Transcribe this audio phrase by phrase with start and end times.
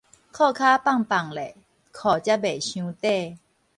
[0.33, 1.55] 褲跤放放咧，
[1.93, 3.37] 褲才袂傷短